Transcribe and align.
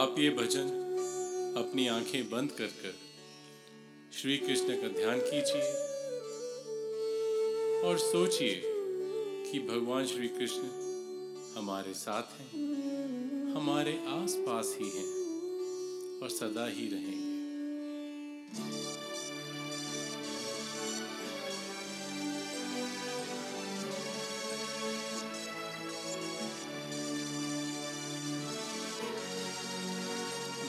आप 0.00 0.14
ये 0.18 0.30
भजन 0.30 0.68
अपनी 1.56 1.86
आँखें 1.88 2.30
बंद 2.30 2.50
कर 2.50 2.66
कर 2.66 2.94
श्री 4.12 4.36
कृष्ण 4.36 4.76
का 4.82 4.88
ध्यान 4.88 5.18
कीजिए 5.20 5.66
और 7.88 7.98
सोचिए 7.98 8.62
कि 9.50 9.58
भगवान 9.58 10.06
श्री 10.06 10.28
कृष्ण 10.28 10.62
हमारे 11.58 11.94
साथ 11.94 12.40
हैं, 12.40 12.48
हमारे 13.54 13.92
आस 14.08 14.36
पास 14.38 14.76
ही 14.80 14.88
हैं 14.88 15.08
और 16.22 16.28
सदा 16.30 16.66
ही 16.66 16.88
रहेंगे। 16.88 17.28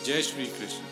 जय 0.05 0.21
श्री 0.21 0.45
कृष्ण। 0.45 0.83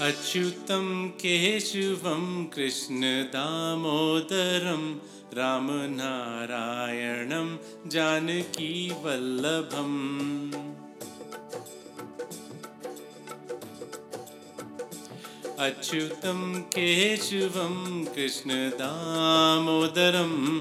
अच्युतं 0.00 1.08
केशवं 1.08 2.44
कृष्णदामोदरं 2.44 5.00
रामनारायणं 5.32 7.56
जानकीवल्लभम्। 7.90 10.52
अच्युतं 15.58 16.60
केशवं 16.60 18.04
कृष्णदामोदरं 18.04 20.60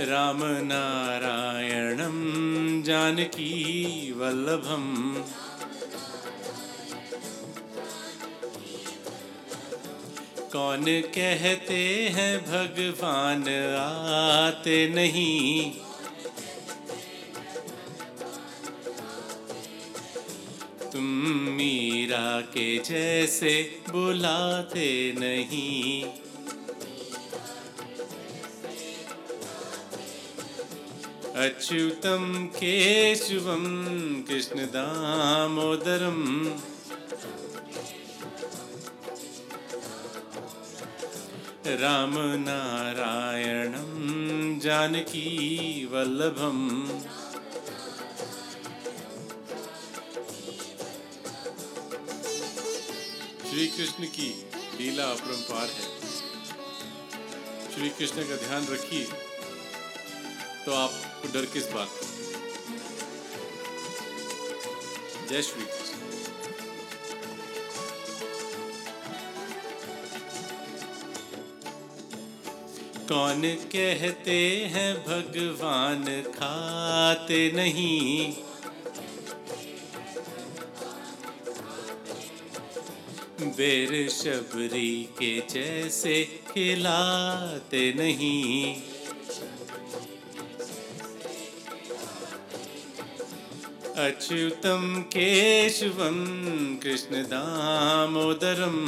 रामनारायणं 0.00 0.82
जानकीवल्लभम् 2.82 3.54
कौन 10.52 10.84
कहते 11.14 11.80
हैं 12.14 12.34
भगवान 12.44 13.42
आते 13.78 14.88
नहीं। 14.88 15.72
तुम 20.92 21.04
मीरा 21.56 22.40
के 22.40 22.78
जैसे 22.78 23.82
बुलाते 23.90 24.88
नहीं। 25.18 26.27
अच्युतं 31.38 32.46
केशवं 32.46 34.22
कृष्णदामोदरम्। 34.22 36.48
रामनारायणं 41.66 44.58
जानकीवल्लभम् 44.58 46.88
श्री 53.50 53.66
कृष्ण 53.66 54.04
की 54.04 54.46
लीला 54.78 55.04
अपरंपार 55.04 55.66
है। 55.66 55.82
श्री 57.74 57.88
कृष्ण 57.88 58.22
का 58.22 58.36
ध्यान 58.36 58.66
रखिए। 58.66 59.06
तो 60.68 60.74
आपको 60.74 61.28
डर 61.32 61.44
किस 61.52 61.66
बात 61.72 61.88
जय 65.30 65.42
श्री 65.42 65.64
कौन 73.08 73.40
कहते 73.74 74.36
हैं 74.74 74.92
भगवान 75.04 76.04
खाते 76.34 77.40
नहीं? 77.52 78.32
बेर 83.40 84.08
शबरी 84.08 84.92
के 85.22 85.32
जैसे 85.50 86.22
खिलाते 86.52 87.92
नहीं। 87.92 88.97
अच्युतं 93.98 94.82
केशवं 95.12 96.18
कृष्णदामोदरम्। 96.82 98.82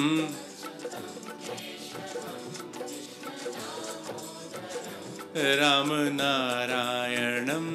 रामनारायणं 5.60 7.66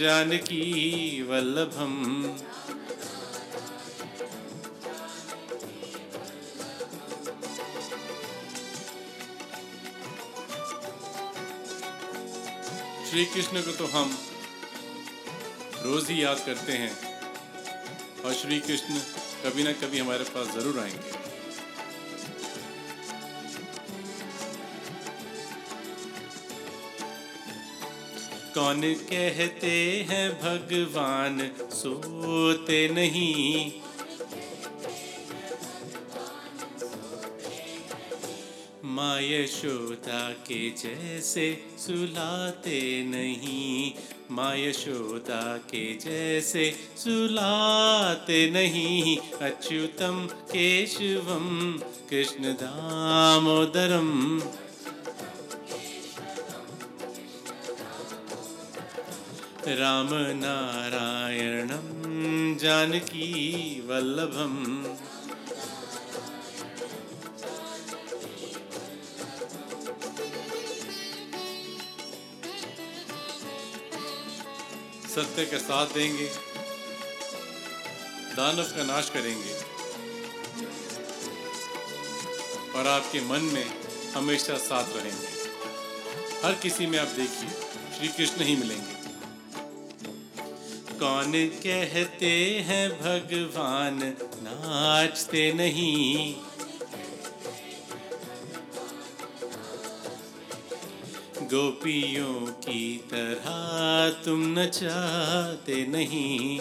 जानकीवल्लभम् 0.00 2.02
श्री 13.08 13.24
कृष्ण 13.24 13.60
को 13.60 13.72
तो 13.78 13.86
हम 13.96 14.08
रोज 15.92 16.10
ही 16.10 16.22
याद 16.22 16.38
करते 16.46 16.72
हैं। 16.72 16.92
और 18.24 18.34
श्री 18.34 18.58
कृष्ण 18.60 18.94
कभी 19.42 19.62
ना 19.62 19.72
कभी 19.72 19.98
हमारे 19.98 20.24
पास 20.24 20.54
ज़रूर 20.54 20.78
आएँगे। 20.80 21.20
कौन 28.54 28.80
कहते 29.10 29.74
हैं 30.10 30.30
भगवान 30.40 31.38
सोते 31.72 32.88
नहीं? 32.88 33.72
माँ 38.94 39.20
यशोदा 39.22 40.28
के 40.48 40.68
जैसे 40.78 41.46
सुलाते 41.78 42.80
नहीं। 43.04 43.92
माँ 44.32 44.54
यशोदा 44.56 45.42
के 45.70 45.84
जैसे 45.94 46.64
सुलाते 46.96 48.38
नहीं 48.50 49.16
अच्युतम 49.46 50.16
केशवम 50.52 51.46
कृष्ण 52.10 52.52
दामोदरम। 52.62 54.10
रामनारायणं 59.78 60.56
जानकीवल्लभम् 62.62 64.58
सत्य 75.12 75.44
का 75.46 75.58
साथ 75.58 75.86
देंगे, 75.86 76.26
दानव 78.36 78.62
का 78.62 78.84
नाश 78.84 79.10
करेंगे। 79.10 79.52
और 82.72 82.86
आपके 82.86 83.20
मन 83.20 83.40
में 83.40 83.74
हमेशा 84.12 84.56
साथ 84.56 84.84
रहेंगे। 84.96 85.32
हर 86.46 86.52
किसी 86.52 86.86
में 86.86 86.98
आप 86.98 87.06
देखिए, 87.06 87.48
श्री 87.96 88.08
कृष्ण 88.08 88.44
ही 88.44 88.56
मिलेंगे। 88.56 89.02
कौन 90.98 91.32
कहते 91.48 92.30
हैं, 92.66 92.90
भगवान 92.90 94.16
नाचते 94.42 95.52
नहीं। 95.52 96.36
गोपियों 101.52 102.34
की 102.34 103.04
तरह 103.10 104.24
तुम 104.24 104.58
न 104.58 104.66
चाहते 104.66 105.86
नहीं। 105.86 106.60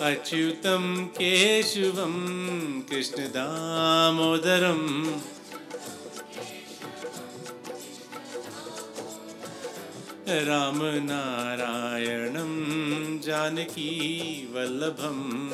अच्युतं 0.00 1.06
केशवं 1.06 2.14
कृष्णदामोदरम्। 2.80 5.06
रामनारायणं 10.28 12.52
जानकीवल्लभम् 13.20 15.50